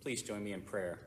Please 0.00 0.22
join 0.22 0.42
me 0.42 0.54
in 0.54 0.62
prayer. 0.62 0.98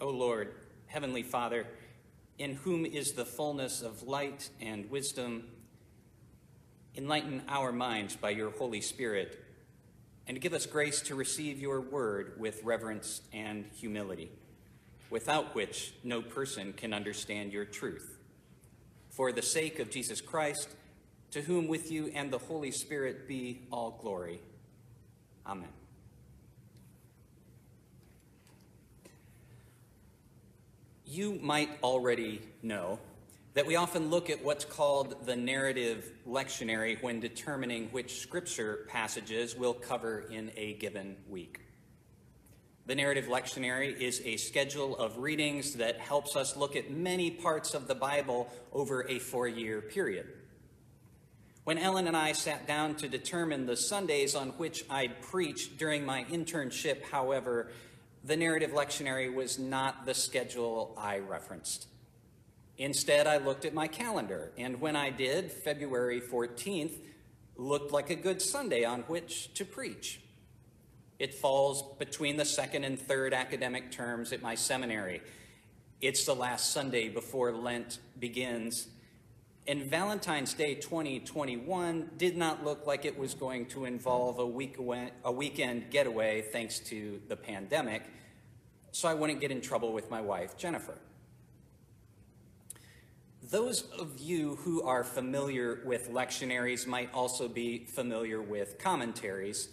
O 0.00 0.08
Lord, 0.08 0.54
Heavenly 0.86 1.24
Father, 1.24 1.66
in 2.38 2.54
whom 2.54 2.86
is 2.86 3.12
the 3.12 3.24
fullness 3.24 3.82
of 3.82 4.04
light 4.04 4.50
and 4.60 4.88
wisdom, 4.88 5.48
enlighten 6.94 7.42
our 7.48 7.72
minds 7.72 8.14
by 8.14 8.30
your 8.30 8.50
Holy 8.52 8.80
Spirit, 8.80 9.42
and 10.28 10.40
give 10.40 10.52
us 10.52 10.64
grace 10.64 11.00
to 11.02 11.16
receive 11.16 11.58
your 11.58 11.80
word 11.80 12.34
with 12.38 12.62
reverence 12.62 13.22
and 13.32 13.64
humility, 13.74 14.30
without 15.10 15.56
which 15.56 15.92
no 16.04 16.22
person 16.22 16.72
can 16.72 16.92
understand 16.92 17.52
your 17.52 17.64
truth. 17.64 18.16
For 19.10 19.32
the 19.32 19.42
sake 19.42 19.80
of 19.80 19.90
Jesus 19.90 20.20
Christ, 20.20 20.68
to 21.32 21.42
whom 21.42 21.66
with 21.66 21.90
you 21.90 22.12
and 22.14 22.30
the 22.30 22.38
Holy 22.38 22.70
Spirit 22.70 23.26
be 23.26 23.62
all 23.72 23.98
glory 24.00 24.40
Amen. 25.46 25.68
You 31.04 31.38
might 31.40 31.70
already 31.82 32.42
know 32.62 32.98
that 33.54 33.64
we 33.64 33.76
often 33.76 34.10
look 34.10 34.28
at 34.28 34.44
what's 34.44 34.64
called 34.64 35.24
the 35.24 35.36
narrative 35.36 36.12
lectionary 36.28 37.00
when 37.02 37.20
determining 37.20 37.86
which 37.86 38.20
scripture 38.20 38.86
passages 38.88 39.56
we'll 39.56 39.72
cover 39.72 40.26
in 40.30 40.50
a 40.56 40.74
given 40.74 41.16
week. 41.28 41.60
The 42.86 42.94
narrative 42.94 43.26
lectionary 43.26 43.98
is 43.98 44.20
a 44.24 44.36
schedule 44.36 44.96
of 44.96 45.18
readings 45.18 45.74
that 45.74 45.98
helps 45.98 46.36
us 46.36 46.56
look 46.56 46.76
at 46.76 46.90
many 46.90 47.30
parts 47.30 47.72
of 47.72 47.88
the 47.88 47.94
Bible 47.94 48.48
over 48.72 49.08
a 49.08 49.18
four 49.18 49.48
year 49.48 49.80
period. 49.80 50.26
When 51.66 51.78
Ellen 51.78 52.06
and 52.06 52.16
I 52.16 52.30
sat 52.30 52.68
down 52.68 52.94
to 52.98 53.08
determine 53.08 53.66
the 53.66 53.76
Sundays 53.76 54.36
on 54.36 54.50
which 54.50 54.84
I'd 54.88 55.20
preach 55.20 55.76
during 55.76 56.06
my 56.06 56.22
internship, 56.30 57.02
however, 57.02 57.72
the 58.22 58.36
narrative 58.36 58.70
lectionary 58.70 59.34
was 59.34 59.58
not 59.58 60.06
the 60.06 60.14
schedule 60.14 60.94
I 60.96 61.18
referenced. 61.18 61.88
Instead, 62.78 63.26
I 63.26 63.38
looked 63.38 63.64
at 63.64 63.74
my 63.74 63.88
calendar, 63.88 64.52
and 64.56 64.80
when 64.80 64.94
I 64.94 65.10
did, 65.10 65.50
February 65.50 66.20
14th 66.20 66.98
looked 67.56 67.90
like 67.90 68.10
a 68.10 68.14
good 68.14 68.40
Sunday 68.40 68.84
on 68.84 69.00
which 69.08 69.52
to 69.54 69.64
preach. 69.64 70.20
It 71.18 71.34
falls 71.34 71.82
between 71.98 72.36
the 72.36 72.44
second 72.44 72.84
and 72.84 72.96
third 72.96 73.34
academic 73.34 73.90
terms 73.90 74.32
at 74.32 74.40
my 74.40 74.54
seminary. 74.54 75.20
It's 76.00 76.26
the 76.26 76.36
last 76.36 76.70
Sunday 76.70 77.08
before 77.08 77.50
Lent 77.50 77.98
begins, 78.20 78.86
and 79.68 79.82
Valentine's 79.82 80.54
Day 80.54 80.74
2021 80.76 82.10
did 82.16 82.36
not 82.36 82.64
look 82.64 82.86
like 82.86 83.04
it 83.04 83.18
was 83.18 83.34
going 83.34 83.66
to 83.66 83.84
involve 83.84 84.38
a, 84.38 84.46
week 84.46 84.78
away, 84.78 85.10
a 85.24 85.32
weekend 85.32 85.90
getaway 85.90 86.42
thanks 86.42 86.78
to 86.80 87.20
the 87.28 87.36
pandemic, 87.36 88.02
so 88.92 89.08
I 89.08 89.14
wouldn't 89.14 89.40
get 89.40 89.50
in 89.50 89.60
trouble 89.60 89.92
with 89.92 90.10
my 90.10 90.20
wife, 90.20 90.56
Jennifer. 90.56 90.94
Those 93.50 93.82
of 93.98 94.18
you 94.18 94.56
who 94.56 94.82
are 94.82 95.04
familiar 95.04 95.80
with 95.84 96.10
lectionaries 96.10 96.86
might 96.86 97.12
also 97.12 97.48
be 97.48 97.86
familiar 97.86 98.40
with 98.40 98.78
commentaries. 98.78 99.68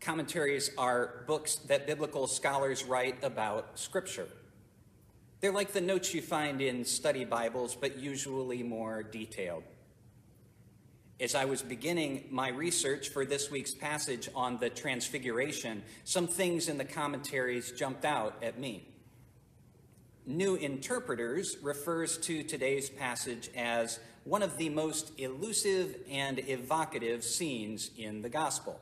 Commentaries 0.00 0.70
are 0.76 1.24
books 1.26 1.56
that 1.56 1.86
biblical 1.86 2.26
scholars 2.26 2.84
write 2.84 3.22
about 3.22 3.78
Scripture. 3.78 4.28
They're 5.40 5.52
like 5.52 5.72
the 5.72 5.82
notes 5.82 6.14
you 6.14 6.22
find 6.22 6.62
in 6.62 6.84
study 6.84 7.26
Bibles, 7.26 7.74
but 7.74 7.98
usually 7.98 8.62
more 8.62 9.02
detailed. 9.02 9.64
As 11.20 11.34
I 11.34 11.44
was 11.44 11.60
beginning 11.60 12.24
my 12.30 12.48
research 12.48 13.10
for 13.10 13.26
this 13.26 13.50
week's 13.50 13.74
passage 13.74 14.30
on 14.34 14.56
the 14.58 14.70
Transfiguration, 14.70 15.82
some 16.04 16.26
things 16.26 16.68
in 16.68 16.78
the 16.78 16.86
commentaries 16.86 17.72
jumped 17.72 18.06
out 18.06 18.42
at 18.42 18.58
me. 18.58 18.88
New 20.24 20.56
Interpreters 20.56 21.58
refers 21.62 22.16
to 22.18 22.42
today's 22.42 22.88
passage 22.88 23.50
as 23.54 24.00
one 24.24 24.42
of 24.42 24.56
the 24.56 24.70
most 24.70 25.12
elusive 25.18 25.96
and 26.10 26.38
evocative 26.48 27.22
scenes 27.22 27.90
in 27.98 28.22
the 28.22 28.28
Gospel. 28.30 28.80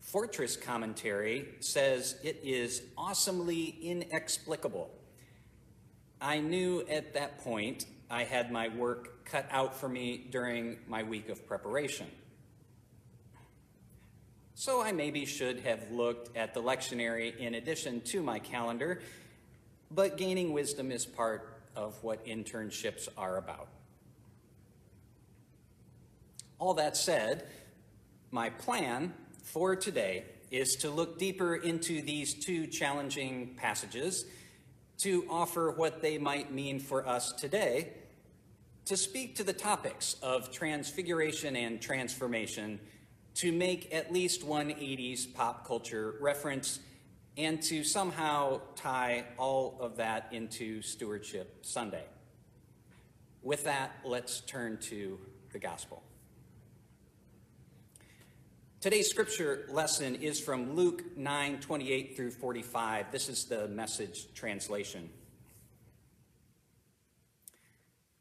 Fortress 0.00 0.56
Commentary 0.56 1.48
says 1.58 2.16
it 2.22 2.40
is 2.44 2.82
awesomely 2.96 3.76
inexplicable 3.82 4.90
I 6.20 6.40
knew 6.40 6.84
at 6.88 7.14
that 7.14 7.38
point 7.38 7.86
I 8.10 8.24
had 8.24 8.52
my 8.52 8.68
work 8.68 9.24
cut 9.24 9.46
out 9.50 9.74
for 9.74 9.88
me 9.88 10.26
during 10.30 10.78
my 10.86 11.02
week 11.02 11.28
of 11.28 11.46
preparation. 11.46 12.06
So 14.54 14.82
I 14.82 14.92
maybe 14.92 15.24
should 15.24 15.60
have 15.60 15.90
looked 15.90 16.36
at 16.36 16.52
the 16.52 16.62
lectionary 16.62 17.34
in 17.38 17.54
addition 17.54 18.02
to 18.02 18.22
my 18.22 18.38
calendar, 18.38 19.00
but 19.90 20.18
gaining 20.18 20.52
wisdom 20.52 20.92
is 20.92 21.06
part 21.06 21.62
of 21.74 22.02
what 22.02 22.26
internships 22.26 23.08
are 23.16 23.38
about. 23.38 23.68
All 26.58 26.74
that 26.74 26.98
said, 26.98 27.46
my 28.30 28.50
plan 28.50 29.14
for 29.42 29.74
today 29.74 30.24
is 30.50 30.76
to 30.76 30.90
look 30.90 31.18
deeper 31.18 31.54
into 31.54 32.02
these 32.02 32.34
two 32.34 32.66
challenging 32.66 33.54
passages 33.56 34.26
to 35.00 35.24
offer 35.30 35.70
what 35.70 36.02
they 36.02 36.18
might 36.18 36.52
mean 36.52 36.78
for 36.78 37.06
us 37.08 37.32
today, 37.32 37.88
to 38.84 38.96
speak 38.96 39.36
to 39.36 39.44
the 39.44 39.52
topics 39.52 40.16
of 40.22 40.50
transfiguration 40.52 41.56
and 41.56 41.80
transformation, 41.80 42.78
to 43.34 43.50
make 43.50 43.94
at 43.94 44.12
least 44.12 44.44
one 44.44 44.68
80s 44.68 45.32
pop 45.32 45.66
culture 45.66 46.16
reference, 46.20 46.80
and 47.38 47.62
to 47.62 47.82
somehow 47.82 48.60
tie 48.76 49.24
all 49.38 49.78
of 49.80 49.96
that 49.96 50.28
into 50.32 50.82
Stewardship 50.82 51.64
Sunday. 51.64 52.04
With 53.42 53.64
that, 53.64 53.92
let's 54.04 54.40
turn 54.40 54.78
to 54.82 55.18
the 55.52 55.58
gospel. 55.58 56.02
Today's 58.80 59.10
scripture 59.10 59.66
lesson 59.68 60.14
is 60.14 60.40
from 60.40 60.74
Luke 60.74 61.14
9 61.14 61.60
28 61.60 62.16
through 62.16 62.30
45. 62.30 63.12
This 63.12 63.28
is 63.28 63.44
the 63.44 63.68
message 63.68 64.32
translation. 64.32 65.10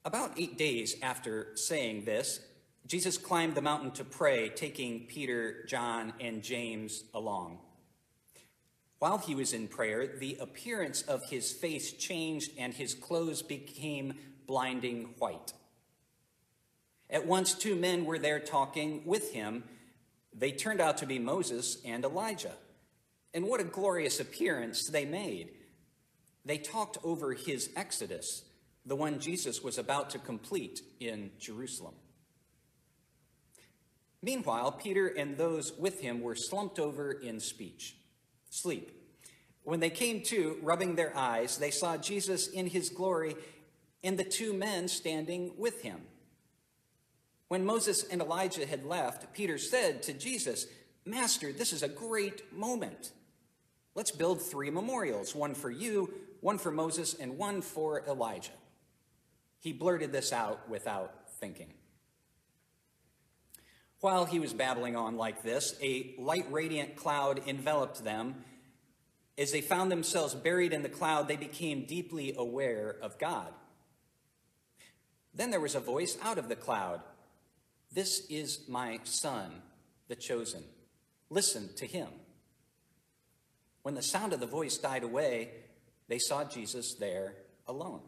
About 0.04 0.38
eight 0.38 0.58
days 0.58 0.98
after 1.02 1.56
saying 1.56 2.04
this, 2.04 2.42
Jesus 2.86 3.18
climbed 3.18 3.56
the 3.56 3.62
mountain 3.62 3.92
to 3.92 4.04
pray, 4.04 4.50
taking 4.50 5.06
Peter, 5.06 5.64
John, 5.66 6.12
and 6.20 6.44
James 6.44 7.06
along. 7.14 7.60
While 8.98 9.20
he 9.20 9.36
was 9.36 9.54
in 9.54 9.70
prayer, 9.70 10.18
the 10.20 10.40
appearance 10.42 11.04
of 11.04 11.24
his 11.30 11.54
face 11.54 11.94
changed 11.94 12.52
and 12.58 12.74
his 12.74 12.94
clothes 12.94 13.42
became 13.42 14.16
blinding 14.46 15.14
white. 15.20 15.54
At 17.10 17.26
once, 17.26 17.54
two 17.54 17.78
men 17.78 18.04
were 18.04 18.20
there 18.20 18.42
talking 18.42 19.04
with 19.06 19.32
him 19.32 19.64
they 20.40 20.52
turned 20.52 20.80
out 20.80 20.98
to 21.00 21.06
be 21.06 21.20
Moses 21.20 21.78
and 21.86 22.04
Elijah. 22.04 22.56
And 23.34 23.46
what 23.46 23.60
a 23.60 23.66
glorious 23.66 24.20
appearance 24.20 24.88
they 24.88 25.06
made. 25.06 25.52
They 26.46 26.58
talked 26.58 26.98
over 27.04 27.34
his 27.34 27.70
exodus, 27.76 28.44
the 28.86 28.96
one 28.96 29.20
Jesus 29.20 29.62
was 29.62 29.78
about 29.78 30.10
to 30.12 30.20
complete 30.20 30.82
in 31.00 31.32
Jerusalem. 31.38 31.94
Meanwhile, 34.22 34.74
Peter 34.74 35.08
and 35.08 35.38
those 35.38 35.74
with 35.78 36.02
him 36.02 36.22
were 36.22 36.36
slumped 36.36 36.80
over 36.80 37.12
in 37.12 37.40
speech, 37.40 37.96
sleep. 38.50 38.92
When 39.64 39.80
they 39.80 39.90
came 39.90 40.24
to, 40.24 40.58
rubbing 40.62 40.96
their 40.96 41.16
eyes, 41.16 41.58
they 41.58 41.72
saw 41.72 41.98
Jesus 41.98 42.48
in 42.48 42.68
his 42.68 42.90
glory 42.90 43.36
and 44.04 44.18
the 44.18 44.24
two 44.24 44.54
men 44.54 44.88
standing 44.88 45.54
with 45.58 45.82
him. 45.82 46.02
When 47.50 47.66
Moses 47.66 48.04
and 48.04 48.22
Elijah 48.22 48.66
had 48.66 48.86
left, 48.86 49.34
Peter 49.34 49.58
said 49.58 50.04
to 50.04 50.14
Jesus, 50.14 50.68
Master, 51.04 51.52
this 51.52 51.74
is 51.74 51.82
a 51.82 51.90
great 51.90 52.54
moment. 52.54 53.12
Let's 53.96 54.12
build 54.12 54.40
three 54.40 54.70
memorials 54.70 55.34
one 55.34 55.56
for 55.56 55.72
you, 55.72 56.14
one 56.42 56.60
for 56.60 56.72
Moses, 56.72 57.16
and 57.16 57.40
one 57.40 57.62
for 57.62 58.06
Elijah. 58.08 58.52
He 59.60 59.74
blurted 59.74 60.12
this 60.12 60.32
out 60.32 60.70
without 60.70 61.12
thinking. 61.40 61.74
While 64.00 64.26
he 64.26 64.40
was 64.40 64.54
babbling 64.54 64.96
on 64.96 65.18
like 65.18 65.42
this, 65.42 65.76
a 65.82 66.14
light 66.20 66.46
radiant 66.52 66.96
cloud 66.96 67.42
enveloped 67.48 68.04
them. 68.04 68.46
As 69.40 69.52
they 69.52 69.62
found 69.62 69.92
themselves 69.92 70.36
buried 70.36 70.72
in 70.72 70.84
the 70.84 70.88
cloud, 70.88 71.28
they 71.28 71.36
became 71.36 71.86
deeply 71.86 72.36
aware 72.38 72.96
of 73.02 73.18
God. 73.18 73.52
Then 75.34 75.50
there 75.50 75.60
was 75.60 75.76
a 75.76 75.80
voice 75.80 76.16
out 76.22 76.38
of 76.38 76.48
the 76.48 76.56
cloud 76.56 77.02
this 77.92 78.26
is 78.30 78.68
my 78.68 79.00
son, 79.04 79.62
the 80.08 80.16
chosen. 80.16 80.64
Listen 81.30 81.70
to 81.76 81.86
him. 81.86 82.08
When 83.82 83.96
the 83.96 84.02
sound 84.02 84.34
of 84.34 84.40
the 84.40 84.46
voice 84.46 84.78
died 84.78 85.04
away, 85.04 85.52
they 86.08 86.20
saw 86.20 86.44
Jesus 86.44 86.94
there 86.96 87.34
alone. 87.68 88.02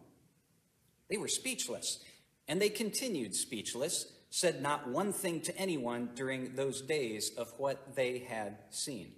They 1.10 1.18
were 1.18 1.28
speechless, 1.28 2.04
and 2.48 2.62
they 2.62 2.70
continued 2.70 3.36
speechless, 3.36 4.12
said 4.30 4.62
not 4.62 4.88
one 4.88 5.14
thing 5.14 5.42
to 5.42 5.58
anyone 5.58 6.10
during 6.16 6.56
those 6.56 6.82
days 6.82 7.32
of 7.38 7.54
what 7.58 7.96
they 7.96 8.20
had 8.20 8.58
seen. 8.70 9.14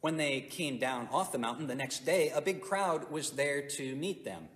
When 0.00 0.16
they 0.16 0.40
came 0.42 0.78
down 0.78 1.08
off 1.10 1.32
the 1.32 1.38
mountain 1.38 1.66
the 1.66 1.74
next 1.74 2.04
day, 2.04 2.30
a 2.30 2.40
big 2.40 2.60
crowd 2.60 3.10
was 3.10 3.32
there 3.32 3.62
to 3.62 3.96
meet 3.96 4.24
them. 4.24 4.48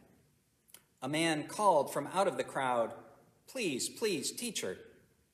A 1.02 1.08
man 1.08 1.44
called 1.44 1.92
from 1.92 2.08
out 2.12 2.28
of 2.28 2.36
the 2.36 2.44
crowd, 2.44 2.92
Please, 3.50 3.88
please, 3.88 4.30
teacher, 4.30 4.78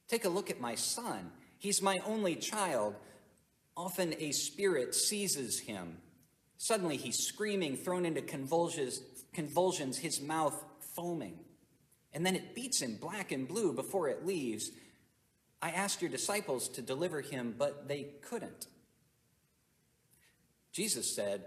take 0.09 0.25
a 0.25 0.31
look 0.31 0.51
at 0.51 0.61
my 0.61 0.75
son. 0.75 1.31
He's 1.59 1.83
my 1.83 1.99
only 2.07 2.35
child. 2.35 2.95
Often 3.77 4.15
a 4.19 4.33
spirit 4.33 4.95
seizes 4.95 5.61
him. 5.61 5.99
Suddenly 6.57 6.97
he's 6.97 7.19
screaming, 7.19 7.77
thrown 7.77 8.07
into 8.07 8.23
convulsions, 8.23 9.03
convulsions, 9.35 9.99
his 9.99 10.21
mouth 10.21 10.65
foaming. 10.95 11.41
And 12.15 12.25
then 12.25 12.37
it 12.37 12.55
beats 12.55 12.81
him 12.81 12.97
black 12.97 13.33
and 13.33 13.47
blue 13.47 13.75
before 13.75 14.09
it 14.09 14.25
leaves. 14.25 14.71
I 15.61 15.71
asked 15.71 16.01
your 16.01 16.11
disciples 16.11 16.69
to 16.71 16.81
deliver 16.81 17.21
him, 17.21 17.55
but 17.59 17.87
they 17.87 18.07
couldn't. 18.23 18.67
Jesus 20.73 21.15
said, 21.15 21.45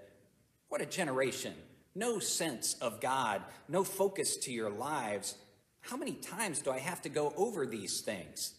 What 0.67 0.81
a 0.81 0.85
generation! 0.85 1.53
No 1.99 2.19
sense 2.19 2.75
of 2.75 3.01
God, 3.01 3.41
no 3.67 3.83
focus 3.83 4.37
to 4.37 4.53
your 4.53 4.69
lives. 4.69 5.35
How 5.81 5.97
many 5.97 6.13
times 6.13 6.59
do 6.59 6.71
I 6.71 6.79
have 6.79 7.01
to 7.01 7.09
go 7.09 7.33
over 7.35 7.65
these 7.65 7.99
things? 7.99 8.53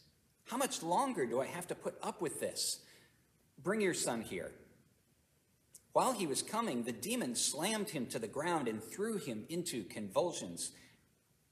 How 0.44 0.58
much 0.58 0.82
longer 0.82 1.24
do 1.24 1.40
I 1.40 1.46
have 1.46 1.66
to 1.68 1.74
put 1.74 1.94
up 2.02 2.20
with 2.20 2.38
this? 2.38 2.80
Bring 3.62 3.80
your 3.80 3.94
son 3.94 4.20
here. 4.20 4.52
While 5.94 6.12
he 6.12 6.26
was 6.26 6.42
coming, 6.42 6.82
the 6.82 6.92
demon 6.92 7.34
slammed 7.34 7.88
him 7.88 8.04
to 8.08 8.18
the 8.18 8.28
ground 8.28 8.68
and 8.68 8.84
threw 8.84 9.16
him 9.16 9.46
into 9.48 9.84
convulsions. 9.84 10.72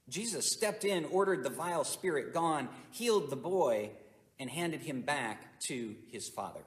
Jesus 0.07 0.45
stepped 0.45 0.85
in, 0.85 1.05
ordered 1.05 1.43
the 1.43 1.49
vile 1.49 1.83
spirit 1.83 2.35
gone, 2.35 2.69
healed 2.91 3.31
the 3.31 3.35
boy, 3.35 3.89
and 4.37 4.47
handed 4.47 4.81
him 4.81 5.01
back 5.01 5.59
to 5.61 5.95
his 6.11 6.29
father. 6.29 6.61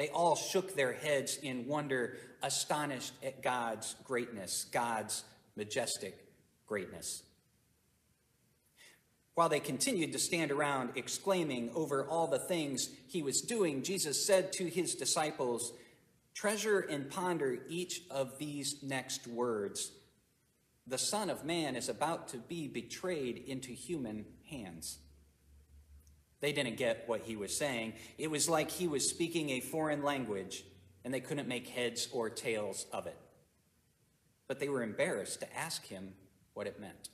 They 0.00 0.08
all 0.08 0.34
shook 0.34 0.74
their 0.74 0.94
heads 0.94 1.36
in 1.36 1.66
wonder, 1.66 2.16
astonished 2.42 3.12
at 3.22 3.42
God's 3.42 3.96
greatness, 4.02 4.64
God's 4.72 5.24
majestic 5.56 6.26
greatness. 6.66 7.22
While 9.34 9.50
they 9.50 9.60
continued 9.60 10.12
to 10.14 10.18
stand 10.18 10.52
around 10.52 10.92
exclaiming 10.94 11.70
over 11.74 12.08
all 12.08 12.28
the 12.28 12.38
things 12.38 12.88
he 13.08 13.22
was 13.22 13.42
doing, 13.42 13.82
Jesus 13.82 14.26
said 14.26 14.54
to 14.54 14.70
his 14.70 14.94
disciples, 14.94 15.74
Treasure 16.32 16.80
and 16.80 17.10
ponder 17.10 17.58
each 17.68 18.00
of 18.10 18.38
these 18.38 18.76
next 18.82 19.26
words. 19.26 19.92
The 20.86 20.96
Son 20.96 21.28
of 21.28 21.44
Man 21.44 21.76
is 21.76 21.90
about 21.90 22.28
to 22.28 22.38
be 22.38 22.68
betrayed 22.68 23.36
into 23.36 23.72
human 23.72 24.24
hands. 24.48 24.96
They 26.40 26.52
didn't 26.52 26.76
get 26.76 27.04
what 27.06 27.22
he 27.22 27.36
was 27.36 27.56
saying. 27.56 27.94
It 28.18 28.30
was 28.30 28.48
like 28.48 28.70
he 28.70 28.88
was 28.88 29.08
speaking 29.08 29.50
a 29.50 29.60
foreign 29.60 30.02
language 30.02 30.64
and 31.04 31.12
they 31.12 31.20
couldn't 31.20 31.48
make 31.48 31.68
heads 31.68 32.08
or 32.12 32.30
tails 32.30 32.86
of 32.92 33.06
it. 33.06 33.16
But 34.48 34.58
they 34.58 34.68
were 34.68 34.82
embarrassed 34.82 35.40
to 35.40 35.56
ask 35.56 35.86
him 35.86 36.14
what 36.54 36.66
it 36.66 36.80
meant. 36.80 37.08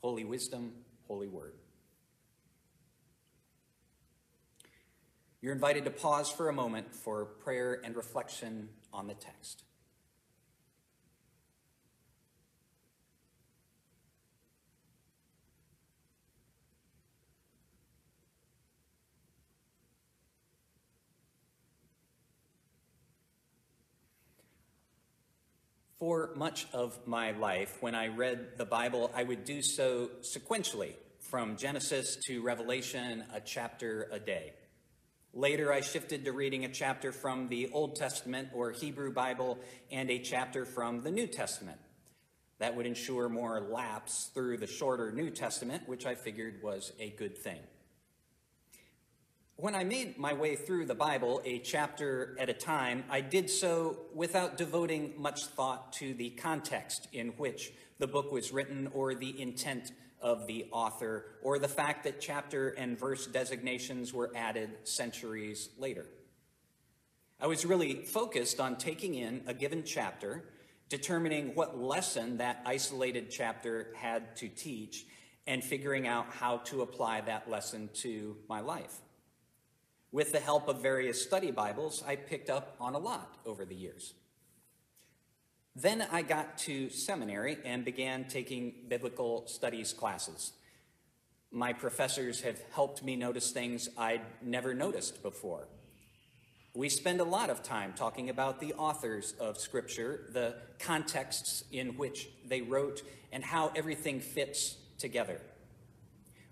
Holy 0.00 0.24
wisdom, 0.24 0.72
holy 1.06 1.28
word. 1.28 1.54
You're 5.40 5.52
invited 5.52 5.84
to 5.84 5.90
pause 5.90 6.30
for 6.30 6.48
a 6.48 6.52
moment 6.52 6.94
for 6.94 7.24
prayer 7.24 7.80
and 7.84 7.94
reflection 7.94 8.68
on 8.92 9.06
the 9.06 9.14
text. 9.14 9.64
For 25.98 26.30
much 26.36 26.68
of 26.72 26.96
my 27.08 27.32
life, 27.32 27.78
when 27.80 27.96
I 27.96 28.06
read 28.06 28.56
the 28.56 28.64
Bible, 28.64 29.10
I 29.16 29.24
would 29.24 29.44
do 29.44 29.62
so 29.62 30.10
sequentially, 30.22 30.92
from 31.18 31.56
Genesis 31.56 32.16
to 32.26 32.40
Revelation, 32.40 33.24
a 33.34 33.40
chapter 33.40 34.08
a 34.12 34.20
day. 34.20 34.52
Later, 35.34 35.72
I 35.72 35.80
shifted 35.80 36.24
to 36.24 36.32
reading 36.32 36.64
a 36.64 36.68
chapter 36.68 37.10
from 37.10 37.48
the 37.48 37.70
Old 37.72 37.96
Testament 37.96 38.50
or 38.54 38.70
Hebrew 38.70 39.12
Bible 39.12 39.58
and 39.90 40.08
a 40.08 40.20
chapter 40.20 40.64
from 40.64 41.02
the 41.02 41.10
New 41.10 41.26
Testament. 41.26 41.78
That 42.60 42.76
would 42.76 42.86
ensure 42.86 43.28
more 43.28 43.60
laps 43.60 44.30
through 44.32 44.58
the 44.58 44.68
shorter 44.68 45.10
New 45.10 45.30
Testament, 45.30 45.88
which 45.88 46.06
I 46.06 46.14
figured 46.14 46.62
was 46.62 46.92
a 47.00 47.10
good 47.10 47.36
thing. 47.36 47.58
When 49.60 49.74
I 49.74 49.82
made 49.82 50.18
my 50.18 50.34
way 50.34 50.54
through 50.54 50.84
the 50.86 50.94
Bible 50.94 51.42
a 51.44 51.58
chapter 51.58 52.36
at 52.38 52.48
a 52.48 52.52
time, 52.52 53.02
I 53.10 53.20
did 53.20 53.50
so 53.50 53.98
without 54.14 54.56
devoting 54.56 55.14
much 55.18 55.46
thought 55.46 55.92
to 55.94 56.14
the 56.14 56.30
context 56.30 57.08
in 57.12 57.30
which 57.30 57.72
the 57.98 58.06
book 58.06 58.30
was 58.30 58.52
written 58.52 58.88
or 58.94 59.16
the 59.16 59.42
intent 59.42 59.90
of 60.22 60.46
the 60.46 60.66
author 60.70 61.24
or 61.42 61.58
the 61.58 61.66
fact 61.66 62.04
that 62.04 62.20
chapter 62.20 62.68
and 62.68 62.96
verse 62.96 63.26
designations 63.26 64.14
were 64.14 64.30
added 64.36 64.70
centuries 64.84 65.70
later. 65.76 66.06
I 67.40 67.48
was 67.48 67.66
really 67.66 68.04
focused 68.04 68.60
on 68.60 68.76
taking 68.76 69.16
in 69.16 69.42
a 69.48 69.54
given 69.54 69.82
chapter, 69.82 70.44
determining 70.88 71.56
what 71.56 71.76
lesson 71.76 72.36
that 72.36 72.62
isolated 72.64 73.28
chapter 73.28 73.88
had 73.96 74.36
to 74.36 74.48
teach, 74.48 75.04
and 75.48 75.64
figuring 75.64 76.06
out 76.06 76.26
how 76.30 76.58
to 76.58 76.82
apply 76.82 77.22
that 77.22 77.50
lesson 77.50 77.90
to 77.94 78.36
my 78.48 78.60
life. 78.60 79.00
With 80.10 80.32
the 80.32 80.40
help 80.40 80.68
of 80.68 80.80
various 80.80 81.22
study 81.22 81.50
Bibles, 81.50 82.02
I 82.06 82.16
picked 82.16 82.48
up 82.48 82.76
on 82.80 82.94
a 82.94 82.98
lot 82.98 83.36
over 83.44 83.66
the 83.66 83.74
years. 83.74 84.14
Then 85.76 86.00
I 86.10 86.22
got 86.22 86.56
to 86.58 86.88
seminary 86.88 87.58
and 87.62 87.84
began 87.84 88.24
taking 88.24 88.72
biblical 88.88 89.46
studies 89.46 89.92
classes. 89.92 90.52
My 91.50 91.74
professors 91.74 92.40
have 92.40 92.58
helped 92.72 93.04
me 93.04 93.16
notice 93.16 93.50
things 93.50 93.90
I'd 93.98 94.22
never 94.40 94.72
noticed 94.72 95.22
before. 95.22 95.68
We 96.74 96.88
spend 96.88 97.20
a 97.20 97.24
lot 97.24 97.50
of 97.50 97.62
time 97.62 97.92
talking 97.94 98.30
about 98.30 98.60
the 98.60 98.72
authors 98.74 99.34
of 99.38 99.58
Scripture, 99.58 100.30
the 100.32 100.54
contexts 100.78 101.64
in 101.70 101.98
which 101.98 102.28
they 102.46 102.62
wrote, 102.62 103.02
and 103.30 103.44
how 103.44 103.72
everything 103.76 104.20
fits 104.20 104.76
together. 104.98 105.38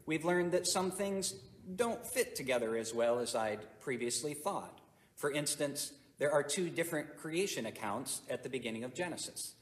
We've 0.05 0.27
learned 0.27 0.53
that 0.53 0.67
some 0.67 0.91
things 0.91 1.35
don't 1.75 2.07
fit 2.07 2.37
together 2.37 2.77
as 2.77 2.95
well 2.95 3.19
as 3.19 3.35
I'd 3.35 3.81
previously 3.81 4.35
thought. 4.35 4.79
For 5.17 5.31
instance, 5.31 5.93
there 6.19 6.33
are 6.33 6.43
two 6.43 6.71
different 6.71 7.17
creation 7.17 7.67
accounts 7.67 8.23
at 8.31 8.43
the 8.43 8.49
beginning 8.49 8.85
of 8.85 8.95
Genesis. 8.95 9.55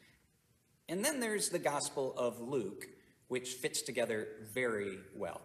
And 0.89 1.05
then 1.05 1.21
there's 1.21 1.49
the 1.49 1.59
Gospel 1.59 2.15
of 2.17 2.41
Luke, 2.41 2.87
which 3.29 3.55
fits 3.55 3.83
together 3.83 4.29
very 4.53 4.99
well. 5.17 5.41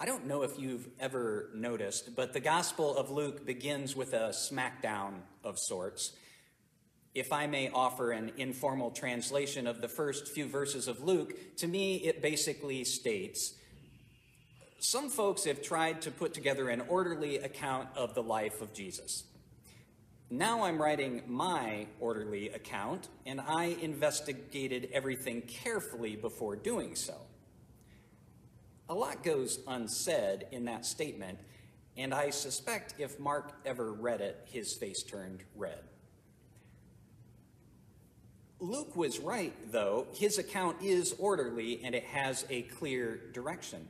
I 0.00 0.06
don't 0.06 0.26
know 0.26 0.42
if 0.42 0.58
you've 0.58 0.88
ever 1.00 1.50
noticed, 1.54 2.14
but 2.14 2.32
the 2.32 2.40
Gospel 2.40 2.96
of 2.96 3.10
Luke 3.10 3.44
begins 3.44 3.96
with 3.96 4.12
a 4.12 4.28
smackdown 4.30 5.14
of 5.42 5.58
sorts. 5.58 6.12
If 7.14 7.32
I 7.32 7.46
may 7.48 7.68
offer 7.70 8.12
an 8.12 8.32
informal 8.36 8.90
translation 8.90 9.66
of 9.66 9.80
the 9.80 9.88
first 9.88 10.28
few 10.28 10.46
verses 10.46 10.86
of 10.86 11.02
Luke, 11.02 11.56
to 11.56 11.66
me 11.66 11.96
it 11.96 12.22
basically 12.22 12.84
states 12.84 13.54
some 14.78 15.10
folks 15.10 15.44
have 15.44 15.62
tried 15.62 16.02
to 16.02 16.10
put 16.10 16.32
together 16.32 16.68
an 16.68 16.82
orderly 16.88 17.38
account 17.38 17.88
of 17.96 18.14
the 18.14 18.22
life 18.22 18.60
of 18.60 18.72
Jesus. 18.72 19.24
Now 20.30 20.64
I'm 20.64 20.80
writing 20.80 21.22
my 21.26 21.86
orderly 22.00 22.50
account, 22.50 23.08
and 23.26 23.40
I 23.40 23.76
investigated 23.80 24.90
everything 24.92 25.42
carefully 25.42 26.16
before 26.16 26.54
doing 26.54 26.94
so. 26.94 27.14
A 28.88 28.94
lot 28.94 29.24
goes 29.24 29.58
unsaid 29.66 30.46
in 30.52 30.66
that 30.66 30.86
statement, 30.86 31.38
and 31.96 32.14
I 32.14 32.30
suspect 32.30 32.94
if 32.98 33.18
Mark 33.18 33.52
ever 33.64 33.92
read 33.92 34.20
it, 34.20 34.40
his 34.44 34.74
face 34.74 35.02
turned 35.02 35.44
red. 35.56 35.80
Luke 38.60 38.96
was 38.96 39.18
right, 39.18 39.54
though. 39.72 40.06
His 40.14 40.38
account 40.38 40.82
is 40.82 41.14
orderly 41.18 41.80
and 41.84 41.94
it 41.94 42.04
has 42.04 42.44
a 42.50 42.62
clear 42.62 43.20
direction. 43.32 43.88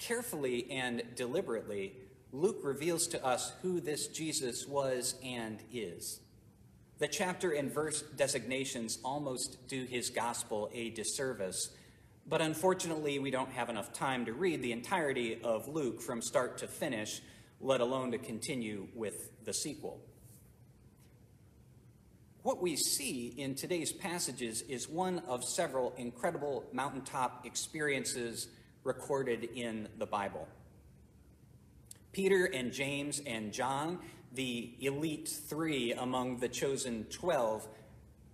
Carefully 0.00 0.66
and 0.70 1.02
deliberately, 1.14 1.92
Luke 2.32 2.60
reveals 2.62 3.06
to 3.08 3.24
us 3.24 3.52
who 3.60 3.80
this 3.80 4.08
Jesus 4.08 4.66
was 4.66 5.14
and 5.22 5.58
is. 5.72 6.20
The 6.98 7.06
chapter 7.06 7.52
and 7.52 7.72
verse 7.72 8.02
designations 8.16 8.98
almost 9.04 9.68
do 9.68 9.84
his 9.84 10.08
gospel 10.08 10.70
a 10.72 10.90
disservice, 10.90 11.70
but 12.26 12.40
unfortunately, 12.40 13.18
we 13.18 13.30
don't 13.30 13.52
have 13.52 13.68
enough 13.68 13.92
time 13.92 14.24
to 14.24 14.32
read 14.32 14.62
the 14.62 14.72
entirety 14.72 15.38
of 15.44 15.68
Luke 15.68 16.00
from 16.00 16.22
start 16.22 16.56
to 16.58 16.66
finish, 16.66 17.20
let 17.60 17.82
alone 17.82 18.10
to 18.12 18.18
continue 18.18 18.88
with 18.94 19.30
the 19.44 19.52
sequel. 19.52 20.00
What 22.42 22.62
we 22.62 22.74
see 22.76 23.34
in 23.36 23.54
today's 23.54 23.92
passages 23.92 24.62
is 24.62 24.88
one 24.88 25.18
of 25.28 25.44
several 25.44 25.92
incredible 25.98 26.64
mountaintop 26.72 27.44
experiences 27.44 28.48
recorded 28.84 29.44
in 29.54 29.88
the 29.98 30.06
Bible. 30.06 30.48
Peter 32.12 32.46
and 32.46 32.72
James 32.72 33.20
and 33.26 33.52
John, 33.52 33.98
the 34.32 34.74
elite 34.80 35.28
three 35.28 35.92
among 35.92 36.38
the 36.38 36.48
chosen 36.48 37.04
12, 37.10 37.68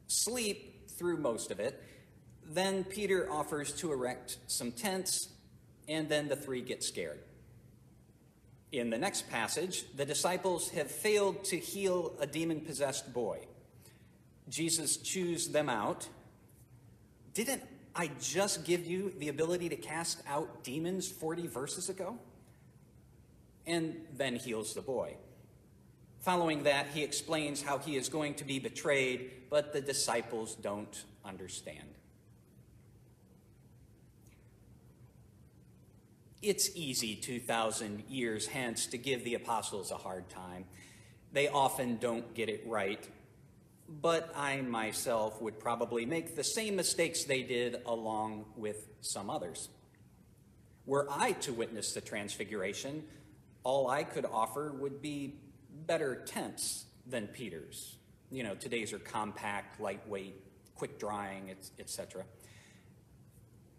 sleep 0.07 0.89
through 0.91 1.19
most 1.19 1.51
of 1.51 1.61
it. 1.61 1.83
Then 2.49 2.85
Peter 2.85 3.31
offers 3.31 3.73
to 3.75 3.93
erect 3.93 4.39
some 4.47 4.73
tents, 4.73 5.29
and 5.89 6.09
then 6.09 6.29
the 6.29 6.37
three 6.37 6.63
get 6.63 6.83
scared. 6.83 7.21
In 8.73 8.91
the 8.91 8.99
next 8.99 9.29
passage, 9.31 9.85
the 9.97 10.05
disciples 10.05 10.71
have 10.71 10.91
failed 10.91 11.45
to 11.45 11.57
heal 11.57 12.15
a 12.21 12.27
demon 12.27 12.61
possessed 12.61 13.13
boy. 13.13 13.47
Jesus 14.49 14.97
chews 14.97 15.49
them 15.49 15.69
out. 15.69 16.09
Didn't 17.35 17.63
I 17.99 18.11
just 18.21 18.67
give 18.67 18.87
you 18.87 19.15
the 19.19 19.31
ability 19.31 19.71
to 19.71 19.77
cast 19.77 20.23
out 20.29 20.63
demons 20.63 21.09
40 21.09 21.47
verses 21.47 21.89
ago? 21.89 22.19
And 23.67 23.97
then 24.15 24.37
heals 24.37 24.75
the 24.75 24.83
boy. 24.83 25.17
Following 26.21 26.65
that, 26.65 26.89
he 26.93 27.03
explains 27.03 27.63
how 27.63 27.79
he 27.79 27.97
is 27.97 28.11
going 28.11 28.35
to 28.35 28.45
be 28.45 28.59
betrayed, 28.59 29.31
but 29.49 29.73
the 29.73 29.81
disciples 29.81 30.55
don't 30.57 31.05
understand. 31.25 31.89
It's 36.43 36.77
easy 36.77 37.17
2,000 37.17 38.05
years 38.11 38.47
hence 38.47 38.87
to 38.89 38.99
give 38.99 39.25
the 39.25 39.35
apostles 39.35 39.91
a 39.91 39.97
hard 39.97 40.29
time. 40.29 40.67
They 41.33 41.49
often 41.49 41.97
don't 41.97 42.35
get 42.35 42.49
it 42.49 42.63
right, 42.67 43.09
but 43.89 44.33
I 44.35 44.61
myself 44.63 45.41
would 45.41 45.59
probably 45.59 46.07
make 46.07 46.37
the 46.37 46.45
same 46.45 46.77
mistakes 46.77 47.25
they 47.25 47.43
did 47.43 47.83
along 47.87 48.47
with 48.57 48.89
some 49.01 49.31
others. 49.31 49.69
Were 50.87 51.07
I 51.11 51.33
to 51.33 51.53
witness 51.53 51.93
the 51.95 52.01
transfiguration, 52.01 53.05
all 53.63 53.89
I 53.89 54.05
could 54.05 54.25
offer 54.25 54.73
would 54.73 55.03
be 55.03 55.35
better 55.87 56.23
tents 56.27 56.87
than 57.07 57.27
Peter's. 57.29 57.97
You 58.31 58.43
know, 58.43 58.55
today's 58.55 58.93
are 58.93 58.99
compact, 58.99 59.81
lightweight, 59.81 60.35
quick 60.75 60.99
drying, 60.99 61.55
etc. 61.79 62.25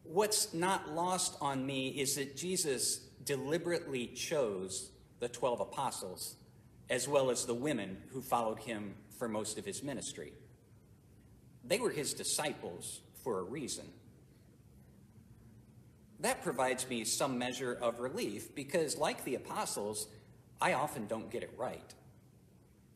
What's 0.03 0.53
not 0.53 0.93
lost 0.93 1.37
on 1.41 1.65
me 1.65 1.89
is 1.89 2.15
that 2.15 2.35
Jesus 2.35 3.01
deliberately 3.23 4.07
chose 4.07 4.89
the 5.19 5.27
12 5.27 5.61
apostles 5.61 6.35
as 6.89 7.07
well 7.07 7.29
as 7.29 7.45
the 7.45 7.53
women 7.53 7.97
who 8.11 8.21
followed 8.21 8.59
him 8.59 8.95
for 9.17 9.27
most 9.27 9.57
of 9.57 9.65
his 9.65 9.83
ministry. 9.83 10.33
They 11.63 11.79
were 11.79 11.89
his 11.89 12.13
disciples 12.13 13.01
for 13.23 13.39
a 13.39 13.43
reason. 13.43 13.85
That 16.19 16.41
provides 16.41 16.87
me 16.89 17.03
some 17.03 17.37
measure 17.37 17.77
of 17.81 17.99
relief 17.99 18.55
because, 18.55 18.97
like 18.97 19.23
the 19.23 19.35
apostles, 19.35 20.07
I 20.59 20.73
often 20.73 21.05
don't 21.07 21.29
get 21.29 21.43
it 21.43 21.53
right. 21.57 21.93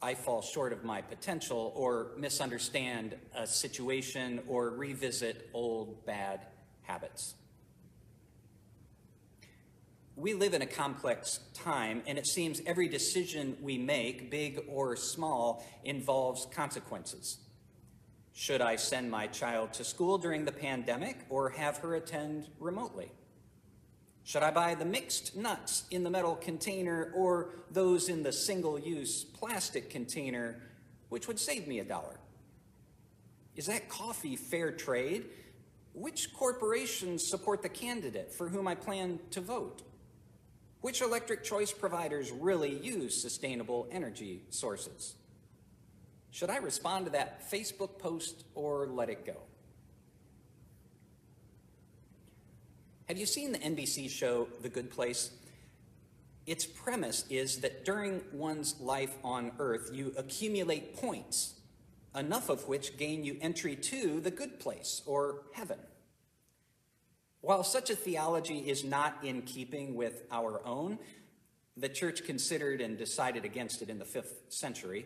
I 0.02 0.16
fall 0.16 0.42
short 0.42 0.74
of 0.74 0.84
my 0.84 1.02
potential 1.02 1.72
or 1.76 2.12
misunderstand 2.18 3.16
a 3.36 3.46
situation 3.46 4.42
or 4.48 4.72
revisit 4.72 5.50
old 5.54 6.04
bad 6.06 6.48
habits. 6.82 7.36
We 10.16 10.34
live 10.34 10.54
in 10.54 10.62
a 10.62 10.68
complex 10.68 11.40
time, 11.54 12.04
and 12.06 12.18
it 12.18 12.28
seems 12.28 12.62
every 12.66 12.88
decision 12.88 13.58
we 13.62 13.78
make, 13.78 14.30
big 14.30 14.64
or 14.68 14.96
small, 14.96 15.66
involves 15.84 16.46
consequences. 16.54 17.38
Should 18.34 18.62
I 18.62 18.76
send 18.76 19.10
my 19.10 19.28
child 19.28 19.74
to 19.74 19.84
school 19.84 20.18
during 20.18 20.46
the 20.46 20.52
pandemic 20.52 21.26
or 21.30 21.50
have 21.50 21.78
her 21.78 21.96
attend 21.96 22.50
remotely? 22.60 23.12
Should 24.24 24.44
I 24.44 24.52
buy 24.52 24.76
the 24.76 24.86
mixed 24.86 25.36
nuts 25.36 25.86
in 25.92 26.04
the 26.04 26.10
metal 26.10 26.36
container 26.36 27.12
or 27.16 27.50
those 27.72 28.08
in 28.08 28.22
the 28.22 28.32
single 28.32 28.78
use 28.78 29.24
plastic 29.24 29.90
container, 29.90 30.62
which 31.10 31.28
would 31.28 31.40
save 31.40 31.68
me 31.68 31.80
a 31.80 31.84
dollar? 31.84 32.20
Is 33.56 33.66
that 33.66 33.90
coffee 33.90 34.36
fair 34.36 34.72
trade? 34.72 35.26
Which 35.94 36.34
corporations 36.34 37.28
support 37.28 37.62
the 37.62 37.70
candidate 37.70 38.34
for 38.34 38.50
whom 38.50 38.68
I 38.68 38.76
plan 38.76 39.20
to 39.32 39.42
vote? 39.42 39.82
Which 40.82 41.02
electric 41.02 41.44
choice 41.44 41.72
providers 41.72 42.32
really 42.32 42.76
use 42.76 43.20
sustainable 43.20 43.88
energy 43.92 44.42
sources? 44.50 45.16
Should 46.32 46.50
I 46.50 46.58
respond 46.58 47.06
to 47.06 47.12
that 47.12 47.50
Facebook 47.52 48.00
post 48.00 48.46
or 48.56 48.88
let 48.88 49.10
it 49.10 49.26
go? 49.26 49.38
Have 53.08 53.18
you 53.18 53.26
seen 53.26 53.52
the 53.52 53.60
NBC 53.60 54.10
show 54.10 54.48
The 54.62 54.70
Good 54.70 54.90
Place? 54.90 55.32
Its 56.48 56.66
premise 56.66 57.26
is 57.30 57.60
that 57.60 57.86
during 57.86 58.22
one's 58.32 58.80
life 58.80 59.16
on 59.24 59.52
Earth, 59.60 59.92
you 59.94 60.14
accumulate 60.18 60.96
points 60.96 61.56
enough 62.16 62.50
of 62.50 62.68
which 62.68 62.98
gain 62.98 63.24
you 63.24 63.38
entry 63.42 63.76
to 63.76 64.20
the 64.20 64.32
good 64.32 64.60
place 64.60 65.02
or 65.06 65.44
heaven. 65.54 65.78
While 67.42 67.64
such 67.64 67.90
a 67.90 67.96
theology 67.96 68.60
is 68.60 68.84
not 68.84 69.18
in 69.24 69.42
keeping 69.42 69.96
with 69.96 70.24
our 70.32 70.66
own, 70.66 71.00
the 71.76 71.90
church 71.90 72.24
considered 72.24 72.82
and 72.82 72.98
decided 72.98 73.46
against 73.46 73.82
it 73.82 73.90
in 73.90 74.00
the 74.00 74.06
fifth 74.06 74.44
century. 74.50 75.06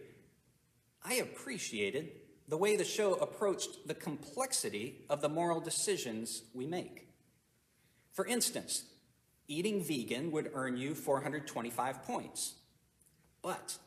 I 1.04 1.16
appreciated 1.16 2.12
the 2.48 2.58
way 2.58 2.76
the 2.76 2.84
show 2.84 3.14
approached 3.16 3.88
the 3.88 3.94
complexity 3.94 5.06
of 5.10 5.22
the 5.22 5.30
moral 5.30 5.60
decisions 5.60 6.44
we 6.54 6.66
make. 6.66 7.08
For 8.12 8.26
instance, 8.26 8.86
eating 9.48 9.84
vegan 9.84 10.32
would 10.32 10.52
earn 10.54 10.78
you 10.78 10.94
425 10.94 12.04
points. 12.04 12.56
But 13.42 13.78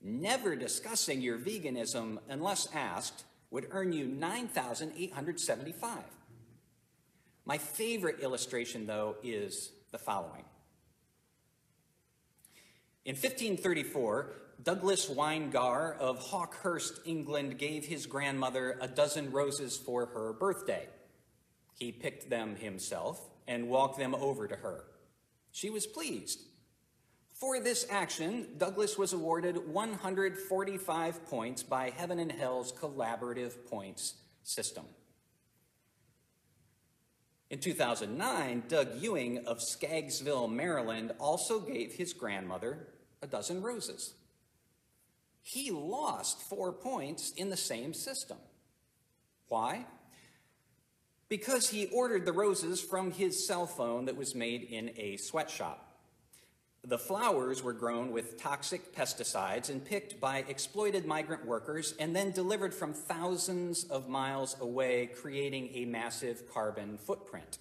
Never 0.00 0.54
discussing 0.54 1.20
your 1.20 1.38
veganism 1.38 2.18
unless 2.28 2.68
asked 2.72 3.24
would 3.50 3.66
earn 3.70 3.92
you 3.92 4.06
9,875. 4.06 5.98
My 7.48 7.58
favorite 7.58 8.20
illustration, 8.20 8.86
though, 8.86 9.16
is 9.24 9.72
the 9.90 9.98
following. 9.98 10.44
In 13.04 13.14
1534, 13.14 14.32
Douglas 14.62 15.08
Winegar 15.08 15.98
of 15.98 16.20
Hawkhurst, 16.20 17.00
England, 17.04 17.58
gave 17.58 17.84
his 17.84 18.06
grandmother 18.06 18.78
a 18.80 18.86
dozen 18.86 19.32
roses 19.32 19.76
for 19.76 20.06
her 20.06 20.32
birthday. 20.34 20.86
He 21.74 21.90
picked 21.90 22.30
them 22.30 22.54
himself 22.54 23.20
and 23.48 23.68
walked 23.68 23.98
them 23.98 24.14
over 24.14 24.46
to 24.46 24.54
her. 24.54 24.84
She 25.50 25.70
was 25.70 25.86
pleased 25.86 26.40
for 27.38 27.60
this 27.60 27.86
action, 27.88 28.48
Douglas 28.58 28.98
was 28.98 29.12
awarded 29.12 29.68
145 29.68 31.26
points 31.26 31.62
by 31.62 31.90
Heaven 31.90 32.18
and 32.18 32.32
Hell's 32.32 32.72
collaborative 32.72 33.64
points 33.70 34.14
system. 34.42 34.84
In 37.50 37.60
2009, 37.60 38.64
Doug 38.68 38.96
Ewing 39.00 39.46
of 39.46 39.58
Scaggsville, 39.58 40.52
Maryland, 40.52 41.12
also 41.18 41.60
gave 41.60 41.92
his 41.92 42.12
grandmother 42.12 42.88
a 43.22 43.26
dozen 43.26 43.62
roses. 43.62 44.14
He 45.42 45.70
lost 45.70 46.42
four 46.42 46.72
points 46.72 47.32
in 47.36 47.48
the 47.48 47.56
same 47.56 47.94
system. 47.94 48.36
Why? 49.48 49.86
Because 51.30 51.70
he 51.70 51.86
ordered 51.86 52.26
the 52.26 52.32
roses 52.32 52.82
from 52.82 53.12
his 53.12 53.46
cell 53.46 53.66
phone 53.66 54.04
that 54.06 54.16
was 54.16 54.34
made 54.34 54.62
in 54.62 54.90
a 54.96 55.16
sweatshop. 55.16 55.87
The 56.88 56.96
flowers 56.96 57.62
were 57.62 57.74
grown 57.74 58.12
with 58.12 58.40
toxic 58.40 58.96
pesticides 58.96 59.68
and 59.68 59.84
picked 59.84 60.18
by 60.20 60.38
exploited 60.48 61.04
migrant 61.04 61.44
workers 61.44 61.92
and 62.00 62.16
then 62.16 62.30
delivered 62.30 62.72
from 62.72 62.94
thousands 62.94 63.84
of 63.84 64.08
miles 64.08 64.56
away, 64.58 65.10
creating 65.14 65.68
a 65.74 65.84
massive 65.84 66.50
carbon 66.50 66.96
footprint. 66.96 67.58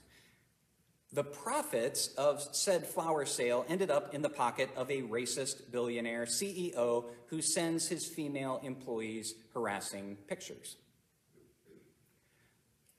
The 1.11 1.25
profits 1.25 2.13
of 2.15 2.41
said 2.55 2.87
flower 2.87 3.25
sale 3.25 3.65
ended 3.67 3.91
up 3.91 4.15
in 4.15 4.21
the 4.21 4.29
pocket 4.29 4.69
of 4.77 4.89
a 4.89 5.01
racist 5.01 5.71
billionaire 5.73 6.23
CEO 6.23 7.03
who 7.25 7.41
sends 7.41 7.89
his 7.89 8.07
female 8.07 8.61
employees 8.63 9.33
harassing 9.53 10.15
pictures. 10.29 10.77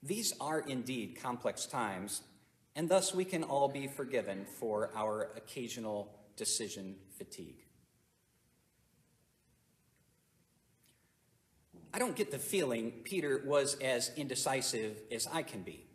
These 0.03 0.33
are 0.39 0.59
indeed 0.59 1.17
complex 1.19 1.65
times, 1.65 2.21
and 2.75 2.87
thus 2.87 3.15
we 3.15 3.25
can 3.25 3.43
all 3.43 3.67
be 3.67 3.87
forgiven 3.87 4.45
for 4.59 4.91
our 4.95 5.31
occasional 5.35 6.17
decision 6.39 6.95
fatigue. 7.17 7.65
I 11.93 11.99
don't 11.99 12.15
get 12.15 12.31
the 12.31 12.39
feeling 12.39 12.91
Peter 13.03 13.43
was 13.45 13.75
as 13.75 14.11
indecisive 14.15 15.01
as 15.11 15.27
I 15.27 15.43
can 15.43 15.63
be. 15.63 15.85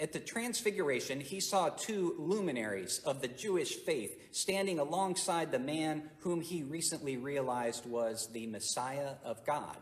At 0.00 0.12
the 0.12 0.20
Transfiguration, 0.20 1.20
he 1.20 1.40
saw 1.40 1.68
two 1.68 2.14
luminaries 2.18 3.00
of 3.04 3.20
the 3.20 3.28
Jewish 3.28 3.74
faith 3.74 4.16
standing 4.30 4.78
alongside 4.78 5.50
the 5.50 5.58
man 5.58 6.04
whom 6.20 6.40
he 6.40 6.62
recently 6.62 7.16
realized 7.16 7.84
was 7.84 8.28
the 8.32 8.46
Messiah 8.46 9.14
of 9.24 9.44
God, 9.44 9.76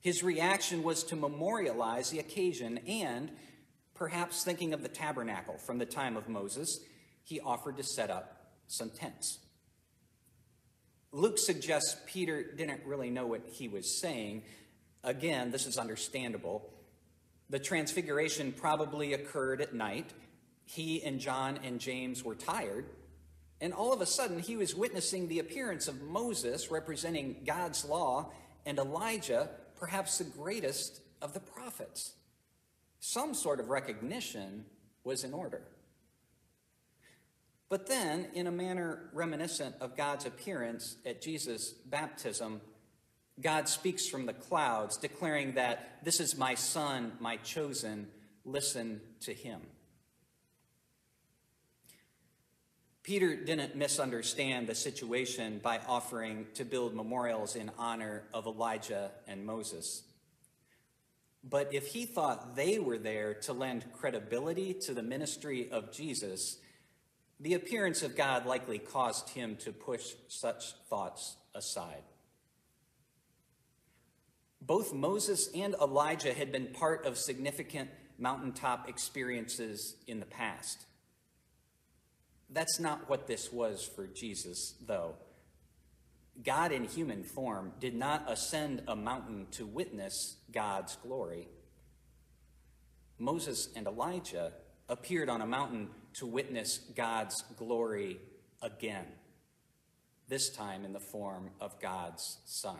His 0.00 0.22
reaction 0.22 0.82
was 0.82 1.04
to 1.04 1.16
memorialize 1.16 2.10
the 2.10 2.20
occasion 2.20 2.78
and, 2.86 3.30
perhaps 3.94 4.42
thinking 4.42 4.72
of 4.72 4.82
the 4.82 4.88
tabernacle 4.88 5.58
from 5.58 5.78
the 5.78 5.86
time 5.86 6.16
of 6.16 6.28
Moses, 6.28 6.80
he 7.30 7.38
offered 7.38 7.76
to 7.76 7.84
set 7.84 8.10
up 8.10 8.50
some 8.66 8.90
tents. 8.90 9.38
Luke 11.12 11.38
suggests 11.38 11.96
Peter 12.06 12.42
didn't 12.42 12.84
really 12.84 13.08
know 13.08 13.24
what 13.28 13.42
he 13.52 13.68
was 13.68 14.00
saying. 14.00 14.42
Again, 15.04 15.52
this 15.52 15.64
is 15.64 15.78
understandable. 15.78 16.68
The 17.48 17.60
transfiguration 17.60 18.52
probably 18.52 19.12
occurred 19.12 19.60
at 19.60 19.72
night. 19.72 20.12
He 20.64 21.04
and 21.04 21.20
John 21.20 21.60
and 21.62 21.78
James 21.78 22.24
were 22.24 22.34
tired. 22.34 22.86
And 23.60 23.72
all 23.72 23.92
of 23.92 24.00
a 24.00 24.06
sudden, 24.06 24.40
he 24.40 24.56
was 24.56 24.74
witnessing 24.74 25.28
the 25.28 25.38
appearance 25.38 25.86
of 25.86 26.02
Moses 26.02 26.68
representing 26.68 27.42
God's 27.46 27.84
law 27.84 28.32
and 28.66 28.76
Elijah, 28.76 29.50
perhaps 29.76 30.18
the 30.18 30.24
greatest 30.24 31.00
of 31.22 31.32
the 31.32 31.40
prophets. 31.40 32.12
Some 32.98 33.34
sort 33.34 33.60
of 33.60 33.68
recognition 33.68 34.64
was 35.04 35.22
in 35.22 35.32
order. 35.32 35.62
But 37.70 37.86
then, 37.86 38.26
in 38.34 38.48
a 38.48 38.52
manner 38.52 39.08
reminiscent 39.12 39.76
of 39.80 39.96
God's 39.96 40.26
appearance 40.26 40.96
at 41.06 41.22
Jesus' 41.22 41.70
baptism, 41.70 42.60
God 43.40 43.68
speaks 43.68 44.06
from 44.06 44.26
the 44.26 44.32
clouds, 44.32 44.96
declaring 44.96 45.54
that 45.54 46.00
this 46.04 46.18
is 46.18 46.36
my 46.36 46.56
son, 46.56 47.12
my 47.20 47.36
chosen, 47.36 48.08
listen 48.44 49.00
to 49.20 49.32
him. 49.32 49.60
Peter 53.04 53.36
didn't 53.36 53.76
misunderstand 53.76 54.66
the 54.66 54.74
situation 54.74 55.60
by 55.62 55.78
offering 55.86 56.46
to 56.54 56.64
build 56.64 56.94
memorials 56.94 57.54
in 57.54 57.70
honor 57.78 58.24
of 58.34 58.46
Elijah 58.46 59.12
and 59.28 59.46
Moses. 59.46 60.02
But 61.42 61.72
if 61.72 61.86
he 61.86 62.04
thought 62.04 62.56
they 62.56 62.80
were 62.80 62.98
there 62.98 63.34
to 63.34 63.52
lend 63.52 63.92
credibility 63.92 64.74
to 64.74 64.92
the 64.92 65.02
ministry 65.02 65.70
of 65.70 65.92
Jesus, 65.92 66.58
the 67.40 67.54
appearance 67.54 68.02
of 68.02 68.16
God 68.16 68.44
likely 68.44 68.78
caused 68.78 69.30
him 69.30 69.56
to 69.60 69.72
push 69.72 70.04
such 70.28 70.74
thoughts 70.90 71.36
aside. 71.54 72.02
Both 74.60 74.92
Moses 74.92 75.48
and 75.54 75.74
Elijah 75.80 76.34
had 76.34 76.52
been 76.52 76.66
part 76.66 77.06
of 77.06 77.16
significant 77.16 77.88
mountaintop 78.18 78.88
experiences 78.90 79.96
in 80.06 80.20
the 80.20 80.26
past. 80.26 80.84
That's 82.50 82.78
not 82.78 83.08
what 83.08 83.26
this 83.26 83.50
was 83.50 83.88
for 83.96 84.06
Jesus, 84.06 84.74
though. 84.86 85.14
God 86.42 86.72
in 86.72 86.84
human 86.84 87.24
form 87.24 87.72
did 87.80 87.94
not 87.94 88.30
ascend 88.30 88.82
a 88.86 88.94
mountain 88.94 89.46
to 89.52 89.66
witness 89.66 90.36
God's 90.52 90.96
glory. 90.96 91.48
Moses 93.18 93.68
and 93.74 93.86
Elijah 93.86 94.52
appeared 94.88 95.28
on 95.28 95.40
a 95.40 95.46
mountain 95.46 95.88
to 96.14 96.26
witness 96.26 96.78
God's 96.96 97.42
glory 97.56 98.18
again, 98.62 99.06
this 100.28 100.50
time 100.50 100.84
in 100.84 100.92
the 100.92 101.00
form 101.00 101.50
of 101.60 101.80
God's 101.80 102.38
Son. 102.44 102.78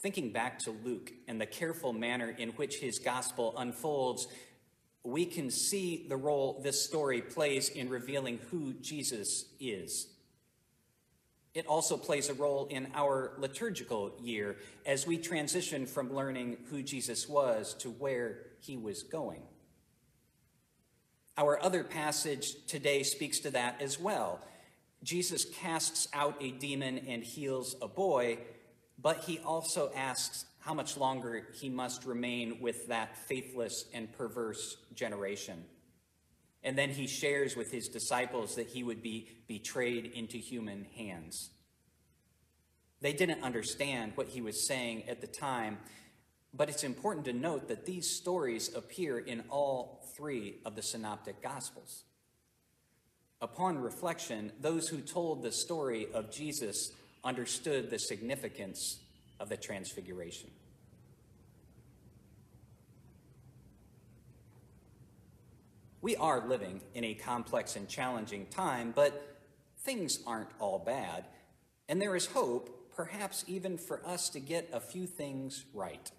Thinking 0.00 0.32
back 0.32 0.58
to 0.60 0.72
Luke 0.84 1.12
and 1.28 1.40
the 1.40 1.46
careful 1.46 1.92
manner 1.92 2.28
in 2.36 2.50
which 2.50 2.76
his 2.76 2.98
gospel 2.98 3.54
unfolds, 3.56 4.26
we 5.04 5.24
can 5.24 5.50
see 5.50 6.06
the 6.08 6.16
role 6.16 6.60
this 6.62 6.84
story 6.84 7.22
plays 7.22 7.68
in 7.68 7.88
revealing 7.88 8.40
who 8.50 8.72
Jesus 8.74 9.46
is. 9.60 10.11
It 11.54 11.66
also 11.66 11.98
plays 11.98 12.30
a 12.30 12.34
role 12.34 12.66
in 12.70 12.88
our 12.94 13.32
liturgical 13.38 14.12
year 14.22 14.56
as 14.86 15.06
we 15.06 15.18
transition 15.18 15.84
from 15.86 16.14
learning 16.14 16.56
who 16.70 16.82
Jesus 16.82 17.28
was 17.28 17.74
to 17.74 17.90
where 17.90 18.38
he 18.60 18.78
was 18.78 19.02
going. 19.02 19.42
Our 21.36 21.62
other 21.62 21.84
passage 21.84 22.66
today 22.66 23.02
speaks 23.02 23.40
to 23.40 23.50
that 23.50 23.82
as 23.82 24.00
well. 24.00 24.40
Jesus 25.02 25.44
casts 25.44 26.08
out 26.14 26.36
a 26.40 26.52
demon 26.52 26.98
and 27.08 27.22
heals 27.22 27.76
a 27.82 27.88
boy, 27.88 28.38
but 29.00 29.24
he 29.24 29.38
also 29.40 29.90
asks 29.94 30.46
how 30.60 30.72
much 30.72 30.96
longer 30.96 31.48
he 31.54 31.68
must 31.68 32.06
remain 32.06 32.60
with 32.60 32.86
that 32.88 33.16
faithless 33.16 33.86
and 33.92 34.12
perverse 34.12 34.76
generation. 34.94 35.64
And 36.64 36.78
then 36.78 36.90
he 36.90 37.06
shares 37.06 37.56
with 37.56 37.72
his 37.72 37.88
disciples 37.88 38.54
that 38.54 38.68
he 38.68 38.82
would 38.82 39.02
be 39.02 39.28
betrayed 39.48 40.06
into 40.06 40.38
human 40.38 40.86
hands. 40.96 41.50
They 43.00 43.12
didn't 43.12 43.42
understand 43.42 44.12
what 44.14 44.28
he 44.28 44.40
was 44.40 44.66
saying 44.66 45.08
at 45.08 45.20
the 45.20 45.26
time, 45.26 45.78
but 46.54 46.68
it's 46.68 46.84
important 46.84 47.24
to 47.26 47.32
note 47.32 47.66
that 47.68 47.84
these 47.84 48.08
stories 48.08 48.74
appear 48.74 49.18
in 49.18 49.42
all 49.48 50.08
three 50.16 50.60
of 50.64 50.76
the 50.76 50.82
synoptic 50.82 51.42
gospels. 51.42 52.04
Upon 53.40 53.78
reflection, 53.78 54.52
those 54.60 54.88
who 54.88 55.00
told 55.00 55.42
the 55.42 55.50
story 55.50 56.06
of 56.14 56.30
Jesus 56.30 56.92
understood 57.24 57.90
the 57.90 57.98
significance 57.98 59.00
of 59.40 59.48
the 59.48 59.56
transfiguration. 59.56 60.50
We 66.02 66.16
are 66.16 66.44
living 66.44 66.82
in 66.94 67.04
a 67.04 67.14
complex 67.14 67.76
and 67.76 67.88
challenging 67.88 68.46
time, 68.46 68.92
but 68.94 69.38
things 69.78 70.18
aren't 70.26 70.50
all 70.58 70.80
bad, 70.80 71.26
and 71.88 72.02
there 72.02 72.16
is 72.16 72.26
hope, 72.26 72.92
perhaps 72.96 73.44
even 73.46 73.78
for 73.78 74.04
us 74.04 74.28
to 74.30 74.40
get 74.40 74.68
a 74.72 74.80
few 74.80 75.06
things 75.06 75.64
right. 75.72 76.10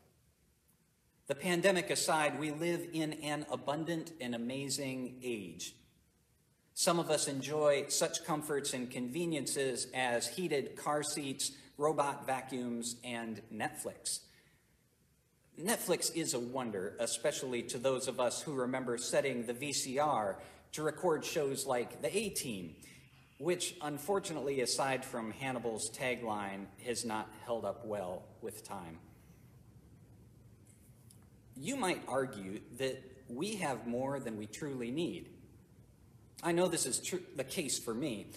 The 1.28 1.36
pandemic 1.36 1.90
aside, 1.90 2.40
we 2.40 2.52
live 2.52 2.88
in 2.94 3.14
an 3.24 3.46
abundant 3.52 4.14
and 4.22 4.34
amazing 4.34 5.20
age. 5.22 5.76
Some 6.74 6.98
of 6.98 7.10
us 7.10 7.28
enjoy 7.28 7.88
such 7.90 8.24
comforts 8.24 8.74
and 8.74 8.90
conveniences 8.90 9.88
as 9.94 10.30
heated 10.30 10.78
car 10.78 11.04
seats, 11.04 11.52
robot 11.78 12.26
vacuums, 12.26 12.96
and 13.04 13.42
Netflix. 13.54 14.20
Netflix 15.62 16.16
is 16.16 16.34
a 16.34 16.40
wonder, 16.40 16.96
especially 17.00 17.62
to 17.64 17.78
those 17.78 18.08
of 18.08 18.20
us 18.20 18.42
who 18.42 18.54
remember 18.54 18.98
setting 18.98 19.46
the 19.46 19.54
VCR 19.54 20.36
to 20.74 20.84
record 20.84 21.24
shows 21.24 21.66
like 21.66 22.02
The 22.02 22.16
A 22.16 22.30
Team, 22.30 22.76
which, 23.38 23.76
unfortunately, 23.82 24.62
aside 24.62 25.06
from 25.06 25.32
Hannibal's 25.32 25.92
tagline, 25.92 26.66
has 26.86 27.06
not 27.06 27.30
held 27.46 27.66
up 27.66 27.86
well 27.86 28.24
with 28.42 28.68
time. 28.68 28.98
You 31.56 31.76
might 31.76 32.02
argue 32.08 32.62
that 32.80 33.04
we 33.30 33.56
have 33.58 33.86
more 33.86 34.20
than 34.20 34.38
we 34.38 34.48
truly 34.48 34.90
need. 34.90 35.30
I 36.42 36.52
know 36.52 36.68
this 36.68 36.88
is 36.88 37.00
tr- 37.00 37.18
the 37.36 37.44
case 37.44 37.78
for 37.78 37.94
me. 37.94 38.28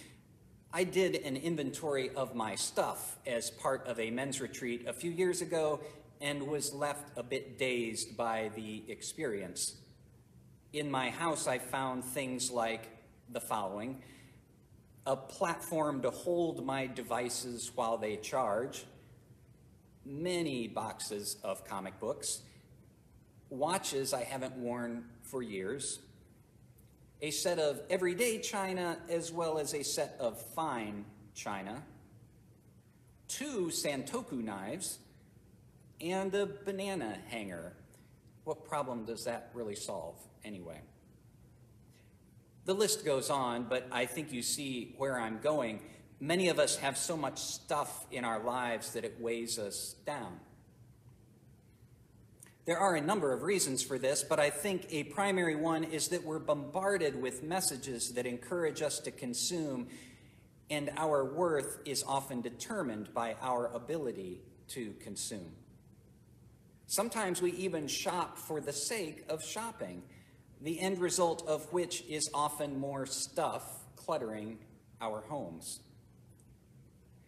I 0.73 0.85
did 0.85 1.17
an 1.17 1.37
inventory 1.37 2.11
of 2.11 2.35
my 2.35 2.55
stuff 2.57 3.17
as 3.27 3.51
part 3.51 3.87
of 3.87 3.99
a 3.99 4.11
men's 4.11 4.41
retreat 4.43 4.87
a 4.87 4.93
few 4.93 5.11
years 5.11 5.41
ago, 5.41 5.81
and 6.21 6.47
was 6.47 6.73
left 6.73 7.17
a 7.17 7.23
bit 7.23 7.59
dazed 7.59 8.17
by 8.17 8.51
the 8.55 8.85
experience. 8.89 9.77
In 10.73 10.91
my 10.91 11.11
house, 11.11 11.47
I 11.47 11.59
found 11.59 12.05
things 12.05 12.51
like 12.51 12.89
the 13.31 13.41
following 13.41 14.03
a 15.07 15.17
platform 15.17 16.03
to 16.03 16.11
hold 16.11 16.67
my 16.67 16.87
devices 16.89 17.71
while 17.77 17.97
they 17.97 18.17
charge, 18.17 18.85
many 20.05 20.67
boxes 20.67 21.37
of 21.45 21.65
comic 21.65 21.99
books, 22.01 22.43
watches 23.49 24.13
I 24.13 24.25
haven't 24.25 24.57
worn 24.57 25.05
for 25.23 25.43
years, 25.43 26.01
a 27.23 27.31
set 27.31 27.61
of 27.61 27.81
everyday 27.89 28.41
china 28.41 28.99
as 29.09 29.31
well 29.31 29.59
as 29.59 29.75
a 29.75 29.85
set 29.85 30.17
of 30.19 30.41
fine 30.55 31.05
china, 31.35 31.85
two 33.29 33.67
Santoku 33.67 34.43
knives, 34.43 34.99
and 36.01 36.35
a 36.35 36.47
banana 36.47 37.19
hanger. 37.29 37.73
What 38.45 38.65
problem 38.65 39.05
does 39.05 39.25
that 39.25 39.51
really 39.55 39.75
solve 39.75 40.17
anyway? 40.45 40.81
The 42.65 42.75
list 42.75 43.05
goes 43.05 43.31
on, 43.31 43.65
but 43.65 43.87
I 43.93 44.07
think 44.07 44.33
you 44.33 44.43
see 44.43 44.95
where 44.99 45.21
I'm 45.21 45.39
going. 45.41 45.81
Many 46.19 46.49
of 46.49 46.59
us 46.59 46.77
have 46.79 46.99
so 46.99 47.17
much 47.17 47.39
stuff 47.39 48.07
in 48.11 48.25
our 48.25 48.43
lives 48.43 48.93
that 48.95 49.05
it 49.05 49.21
weighs 49.21 49.59
us 49.59 49.95
down. 50.05 50.41
There 52.65 52.79
are 52.79 52.97
a 52.97 53.01
number 53.01 53.33
of 53.33 53.43
reasons 53.43 53.85
for 53.85 53.97
this, 53.97 54.25
but 54.25 54.41
I 54.41 54.51
think 54.51 54.87
a 54.91 55.05
primary 55.05 55.55
one 55.55 55.85
is 55.85 56.09
that 56.09 56.25
we're 56.25 56.41
bombarded 56.41 57.23
with 57.23 57.45
messages 57.45 58.15
that 58.15 58.27
encourage 58.27 58.83
us 58.83 58.99
to 59.01 59.13
consume, 59.13 59.87
and 60.69 60.91
our 60.97 61.25
worth 61.25 61.79
is 61.85 62.03
often 62.03 62.41
determined 62.41 63.15
by 63.15 63.37
our 63.41 63.73
ability 63.73 64.41
to 64.69 64.95
consume. 64.95 65.53
Sometimes 66.87 67.43
we 67.43 67.53
even 67.53 67.89
shop 67.89 68.39
for 68.39 68.61
the 68.61 68.73
sake 68.73 69.25
of 69.29 69.43
shopping, 69.43 70.03
the 70.61 70.81
end 70.81 70.99
result 70.99 71.47
of 71.47 71.73
which 71.73 72.05
is 72.09 72.31
often 72.33 72.79
more 72.79 73.07
stuff 73.07 73.65
cluttering 73.97 74.59
our 75.01 75.21
homes. 75.23 75.81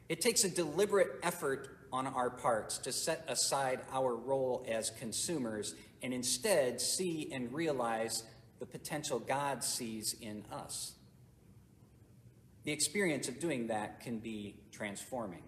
It 0.09 0.21
takes 0.21 0.45
a 0.45 0.49
deliberate 0.49 1.19
effort 1.23 1.77
on 1.93 2.07
our 2.07 2.31
parts 2.31 2.79
to 2.79 2.93
set 2.93 3.25
aside 3.29 3.81
our 3.93 4.15
role 4.15 4.65
as 4.69 4.91
consumers 4.91 5.75
and 6.03 6.15
instead 6.15 6.81
see 6.81 7.31
and 7.33 7.53
realize 7.53 8.25
the 8.59 8.67
potential 8.67 9.19
God 9.19 9.65
sees 9.65 10.15
in 10.21 10.45
us. 10.53 10.95
The 12.65 12.73
experience 12.73 13.29
of 13.29 13.41
doing 13.41 13.69
that 13.69 14.01
can 14.01 14.19
be 14.19 14.57
transforming. 14.73 15.43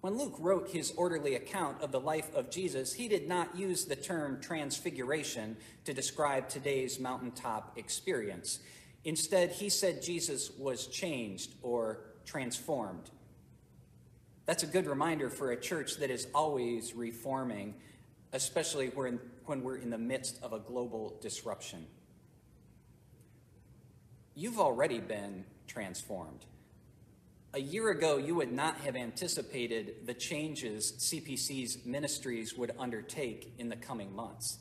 When 0.00 0.16
Luke 0.16 0.36
wrote 0.38 0.70
his 0.70 0.92
orderly 0.96 1.34
account 1.34 1.82
of 1.82 1.92
the 1.92 2.00
life 2.00 2.34
of 2.34 2.50
Jesus, 2.50 2.94
he 2.94 3.06
did 3.06 3.28
not 3.28 3.54
use 3.54 3.84
the 3.84 3.96
term 3.96 4.40
transfiguration 4.40 5.58
to 5.84 5.92
describe 5.92 6.48
today's 6.48 6.98
mountaintop 6.98 7.76
experience. 7.76 8.60
Instead, 9.04 9.50
he 9.50 9.68
said 9.68 10.02
Jesus 10.02 10.50
was 10.58 10.86
changed 10.86 11.54
or 11.62 12.00
transformed. 12.24 13.10
That's 14.46 14.62
a 14.62 14.66
good 14.66 14.86
reminder 14.86 15.28
for 15.28 15.52
a 15.52 15.60
church 15.60 15.98
that 15.98 16.10
is 16.10 16.26
always 16.34 16.94
reforming, 16.94 17.74
especially 18.32 18.88
when 18.88 19.20
we're 19.46 19.76
in 19.76 19.90
the 19.90 19.98
midst 19.98 20.42
of 20.42 20.54
a 20.54 20.58
global 20.58 21.18
disruption. 21.20 21.86
You've 24.34 24.58
already 24.58 25.00
been 25.00 25.44
transformed. 25.66 26.46
A 27.52 27.60
year 27.60 27.90
ago, 27.90 28.16
you 28.16 28.36
would 28.36 28.52
not 28.52 28.76
have 28.82 28.94
anticipated 28.94 30.06
the 30.06 30.14
changes 30.14 30.92
CPC's 31.12 31.84
ministries 31.84 32.54
would 32.54 32.70
undertake 32.78 33.54
in 33.58 33.68
the 33.68 33.76
coming 33.76 34.14
months. 34.14 34.60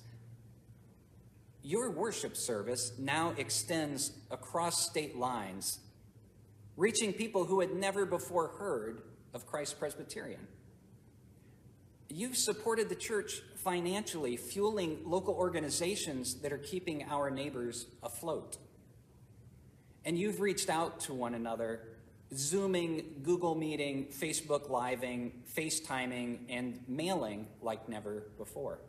Your 1.61 1.91
worship 1.91 2.35
service 2.35 2.93
now 2.97 3.35
extends 3.37 4.11
across 4.31 4.89
state 4.89 5.15
lines, 5.15 5.79
reaching 6.77 7.13
people 7.13 7.45
who 7.45 7.59
had 7.59 7.75
never 7.75 8.07
before 8.07 8.55
heard 8.57 9.03
of 9.35 9.45
Christ 9.45 9.77
Presbyterian. 9.77 10.47
You've 12.07 12.37
supported 12.37 12.89
the 12.89 12.95
church 12.95 13.43
financially, 13.63 14.35
fueling 14.35 15.01
local 15.05 15.35
organizations 15.35 16.41
that 16.41 16.51
are 16.51 16.57
keeping 16.57 17.05
our 17.07 17.29
neighbors 17.29 17.85
afloat. 18.01 18.57
And 20.05 20.17
you've 20.17 20.39
reached 20.39 20.71
out 20.71 21.01
to 21.01 21.13
one 21.13 21.35
another 21.35 21.81
Zooming, 22.35 23.21
Google 23.23 23.55
Meeting, 23.55 24.07
Facebook 24.07 24.69
Living, 24.69 25.31
FaceTiming, 25.55 26.39
and 26.49 26.79
mailing 26.87 27.47
like 27.61 27.89
never 27.89 28.27
before. 28.37 28.79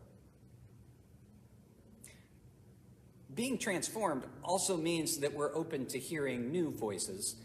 Being 3.34 3.58
transformed 3.58 4.24
also 4.42 4.76
means 4.76 5.18
that 5.18 5.32
we're 5.32 5.54
open 5.54 5.86
to 5.86 5.98
hearing 5.98 6.50
new 6.50 6.70
voices. 6.70 7.36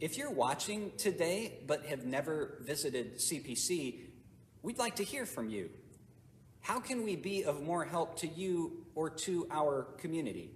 If 0.00 0.18
you're 0.18 0.30
watching 0.30 0.92
today 0.98 1.60
but 1.66 1.86
have 1.86 2.04
never 2.04 2.58
visited 2.62 3.16
CPC, 3.16 4.00
we'd 4.62 4.78
like 4.78 4.96
to 4.96 5.04
hear 5.04 5.24
from 5.24 5.48
you. 5.48 5.70
How 6.60 6.80
can 6.80 7.04
we 7.04 7.16
be 7.16 7.44
of 7.44 7.62
more 7.62 7.84
help 7.84 8.18
to 8.18 8.26
you 8.26 8.84
or 8.94 9.08
to 9.10 9.46
our 9.50 9.84
community? 9.98 10.50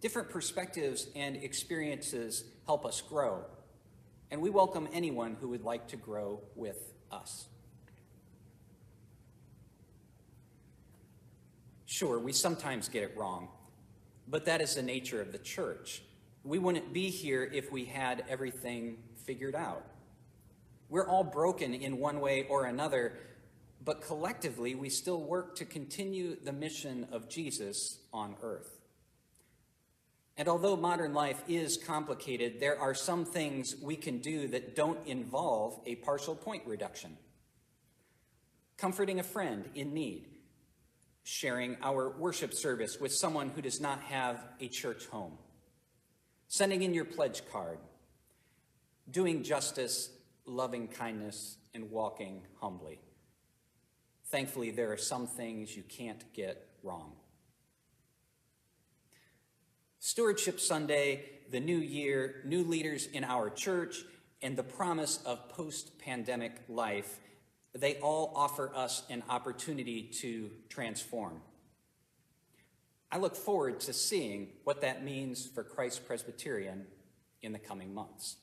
Different 0.00 0.30
perspectives 0.30 1.08
and 1.16 1.34
experiences 1.36 2.44
help 2.66 2.84
us 2.84 3.00
grow 3.00 3.44
and 4.34 4.42
we 4.42 4.50
welcome 4.50 4.88
anyone 4.92 5.36
who 5.40 5.50
would 5.50 5.62
like 5.62 5.86
to 5.86 5.96
grow 5.96 6.40
with 6.56 6.92
us. 7.12 7.46
Sure, 11.86 12.18
we 12.18 12.32
sometimes 12.32 12.88
get 12.88 13.04
it 13.04 13.16
wrong, 13.16 13.46
but 14.26 14.46
that 14.46 14.60
is 14.60 14.74
the 14.74 14.82
nature 14.82 15.22
of 15.22 15.30
the 15.30 15.38
church. 15.38 16.02
We 16.42 16.58
wouldn't 16.58 16.92
be 16.92 17.10
here 17.10 17.44
if 17.44 17.70
we 17.70 17.84
had 17.84 18.24
everything 18.28 18.96
figured 19.24 19.54
out. 19.54 19.86
We're 20.88 21.06
all 21.06 21.22
broken 21.22 21.72
in 21.72 21.98
one 21.98 22.18
way 22.18 22.48
or 22.50 22.64
another, 22.64 23.16
but 23.84 24.02
collectively 24.02 24.74
we 24.74 24.88
still 24.88 25.20
work 25.20 25.54
to 25.58 25.64
continue 25.64 26.34
the 26.42 26.52
mission 26.52 27.06
of 27.12 27.28
Jesus 27.28 28.00
on 28.12 28.34
earth. 28.42 28.80
And 30.36 30.48
although 30.48 30.76
modern 30.76 31.14
life 31.14 31.42
is 31.46 31.76
complicated, 31.76 32.58
there 32.58 32.78
are 32.78 32.94
some 32.94 33.24
things 33.24 33.76
we 33.80 33.94
can 33.94 34.18
do 34.18 34.48
that 34.48 34.74
don't 34.74 35.06
involve 35.06 35.80
a 35.86 35.94
partial 35.96 36.34
point 36.34 36.64
reduction. 36.66 37.16
Comforting 38.76 39.20
a 39.20 39.22
friend 39.22 39.68
in 39.76 39.94
need, 39.94 40.26
sharing 41.22 41.76
our 41.82 42.10
worship 42.18 42.52
service 42.52 42.98
with 43.00 43.12
someone 43.12 43.50
who 43.50 43.62
does 43.62 43.80
not 43.80 44.00
have 44.02 44.44
a 44.60 44.66
church 44.66 45.06
home, 45.06 45.38
sending 46.48 46.82
in 46.82 46.92
your 46.92 47.04
pledge 47.04 47.42
card, 47.52 47.78
doing 49.08 49.44
justice, 49.44 50.10
loving 50.46 50.88
kindness, 50.88 51.58
and 51.74 51.90
walking 51.90 52.42
humbly. 52.60 53.00
Thankfully, 54.26 54.72
there 54.72 54.90
are 54.90 54.96
some 54.96 55.28
things 55.28 55.76
you 55.76 55.84
can't 55.84 56.24
get 56.32 56.66
wrong. 56.82 57.12
Stewardship 60.06 60.60
Sunday, 60.60 61.24
the 61.50 61.60
new 61.60 61.78
year, 61.78 62.42
new 62.44 62.62
leaders 62.62 63.06
in 63.06 63.24
our 63.24 63.48
church, 63.48 64.04
and 64.42 64.54
the 64.54 64.62
promise 64.62 65.18
of 65.24 65.48
post 65.48 65.98
pandemic 65.98 66.52
life, 66.68 67.20
they 67.72 67.94
all 68.00 68.30
offer 68.36 68.70
us 68.74 69.02
an 69.08 69.22
opportunity 69.30 70.02
to 70.02 70.50
transform. 70.68 71.40
I 73.10 73.16
look 73.16 73.34
forward 73.34 73.80
to 73.80 73.94
seeing 73.94 74.48
what 74.64 74.82
that 74.82 75.02
means 75.02 75.46
for 75.46 75.64
Christ 75.64 76.06
Presbyterian 76.06 76.84
in 77.40 77.54
the 77.54 77.58
coming 77.58 77.94
months. 77.94 78.36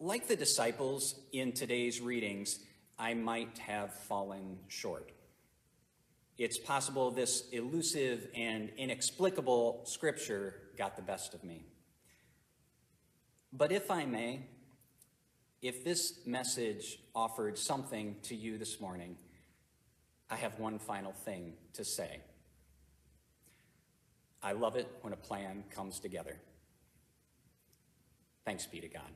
Like 0.00 0.28
the 0.28 0.36
disciples 0.36 1.14
in 1.30 1.52
today's 1.52 2.00
readings, 2.00 2.58
I 2.98 3.12
might 3.12 3.58
have 3.58 3.92
fallen 3.92 4.60
short. 4.68 5.12
It's 6.38 6.56
possible 6.56 7.10
this 7.10 7.48
elusive 7.50 8.28
and 8.34 8.70
inexplicable 8.76 9.82
scripture 9.84 10.54
got 10.76 10.94
the 10.94 11.02
best 11.02 11.34
of 11.34 11.42
me. 11.42 11.64
But 13.52 13.72
if 13.72 13.90
I 13.90 14.06
may, 14.06 14.46
if 15.60 15.84
this 15.84 16.20
message 16.24 17.00
offered 17.12 17.58
something 17.58 18.16
to 18.22 18.36
you 18.36 18.56
this 18.56 18.80
morning, 18.80 19.16
I 20.30 20.36
have 20.36 20.60
one 20.60 20.78
final 20.78 21.12
thing 21.12 21.54
to 21.72 21.84
say. 21.84 22.20
I 24.40 24.52
love 24.52 24.76
it 24.76 24.88
when 25.00 25.12
a 25.12 25.16
plan 25.16 25.64
comes 25.70 25.98
together. 25.98 26.36
Thanks 28.44 28.64
be 28.66 28.80
to 28.80 28.88
God. 28.88 29.10